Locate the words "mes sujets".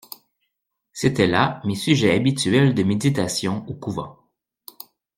1.63-2.15